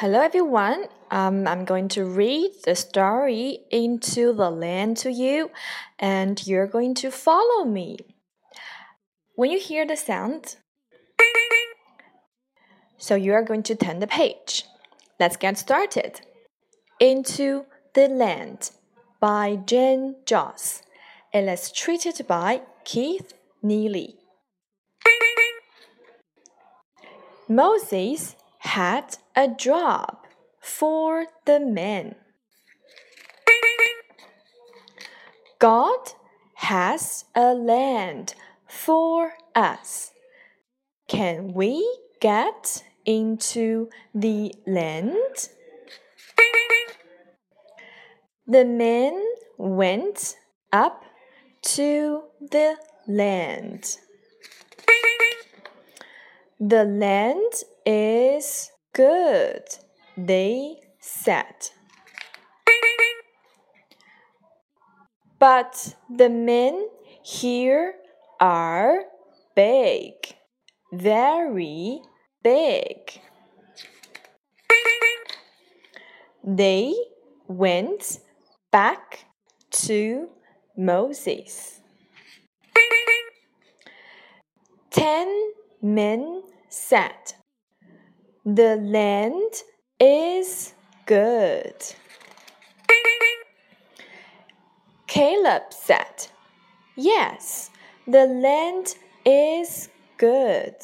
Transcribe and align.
Hello, 0.00 0.18
everyone. 0.18 0.86
Um, 1.10 1.46
I'm 1.46 1.66
going 1.66 1.88
to 1.88 2.06
read 2.06 2.52
the 2.64 2.74
story 2.74 3.58
Into 3.70 4.32
the 4.32 4.48
Land 4.48 4.96
to 5.04 5.12
you, 5.12 5.50
and 5.98 6.40
you're 6.46 6.66
going 6.66 6.94
to 6.94 7.10
follow 7.10 7.66
me. 7.66 7.98
When 9.34 9.50
you 9.50 9.58
hear 9.58 9.86
the 9.86 9.98
sound, 9.98 10.56
so 12.96 13.14
you 13.14 13.34
are 13.34 13.42
going 13.42 13.62
to 13.64 13.74
turn 13.74 13.98
the 13.98 14.06
page. 14.06 14.64
Let's 15.18 15.36
get 15.36 15.58
started. 15.58 16.22
Into 16.98 17.66
the 17.92 18.08
Land 18.08 18.70
by 19.20 19.56
Jen 19.66 20.16
Joss, 20.24 20.80
illustrated 21.34 22.26
by 22.26 22.62
Keith 22.84 23.34
Neely. 23.62 24.16
Moses 27.46 28.34
had 28.70 29.16
a 29.34 29.48
job 29.48 30.16
for 30.60 31.26
the 31.44 31.58
men. 31.58 32.14
God 35.58 36.12
has 36.54 37.24
a 37.34 37.52
land 37.52 38.34
for 38.68 39.32
us. 39.56 40.12
Can 41.08 41.52
we 41.52 41.84
get 42.20 42.84
into 43.04 43.88
the 44.14 44.54
land? 44.68 45.48
The 48.46 48.64
men 48.64 49.20
went 49.58 50.36
up 50.72 51.02
to 51.62 52.22
the 52.40 52.76
land. 53.08 53.98
The 56.62 56.84
land 56.84 57.54
is 57.86 58.70
good, 58.92 59.64
they 60.14 60.76
said. 61.00 61.70
But 65.38 65.94
the 66.14 66.28
men 66.28 66.86
here 67.22 67.94
are 68.40 69.04
big, 69.56 70.12
very 70.92 72.02
big. 72.42 73.22
They 76.44 76.94
went 77.48 78.20
back 78.70 79.24
to 79.70 80.28
Moses. 80.76 81.80
Ten 84.90 85.52
men 85.80 86.39
said, 86.70 87.34
The 88.46 88.76
land 88.76 89.52
is 89.98 90.72
good. 91.04 91.74
Caleb 95.06 95.62
said, 95.70 96.28
Yes, 96.96 97.70
the 98.06 98.26
land 98.26 98.94
is 99.26 99.88
good. 100.16 100.76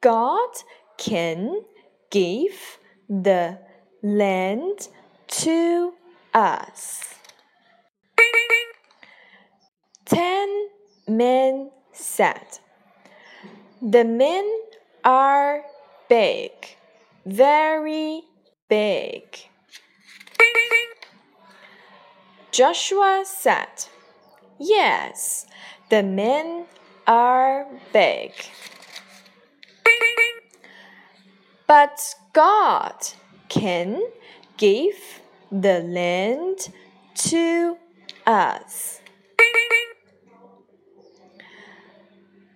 God 0.00 0.50
can 0.96 1.62
give 2.10 2.78
the 3.08 3.58
land 4.02 4.88
to 5.28 5.92
us. 6.32 7.14
Ten 10.06 10.68
men 11.06 11.70
said, 11.92 12.58
The 13.82 14.04
men 14.04 14.50
are 15.04 15.62
big, 16.08 16.50
very 17.26 18.22
big. 18.68 19.22
Joshua 22.50 23.24
said, 23.24 23.86
Yes, 24.58 25.46
the 25.88 26.02
men 26.02 26.66
are 27.06 27.66
big. 27.92 28.32
But 31.66 32.14
God 32.32 32.96
can 33.48 34.02
give 34.56 35.20
the 35.50 35.80
land 35.80 36.68
to 37.14 37.76
us. 38.26 39.01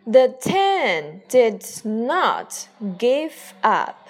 The 0.09 0.37
ten 0.41 1.23
did 1.29 1.67
not 1.85 2.69
give 2.97 3.55
up. 3.65 4.09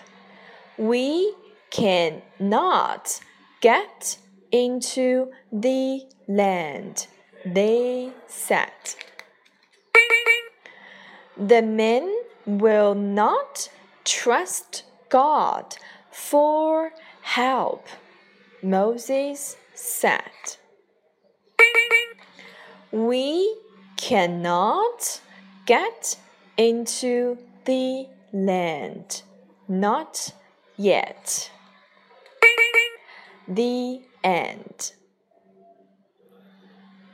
We 0.77 1.35
cannot 1.71 3.21
get 3.63 4.19
into 4.53 5.33
the 5.51 6.03
land, 6.29 7.07
they 7.47 8.13
said. 8.27 8.73
The 11.35 11.63
men 11.63 12.15
will 12.45 12.95
not 12.95 13.71
trust 14.05 14.85
God 15.09 15.77
for 16.11 16.93
help, 17.23 17.87
Moses 18.63 19.57
said. 19.75 20.59
We 22.93 23.57
cannot 23.97 25.21
get 25.67 26.17
into 26.57 27.37
the 27.65 28.07
land. 28.33 29.23
Not 29.69 30.33
yet. 30.77 31.51
The 33.49 34.01
end. 34.25 34.93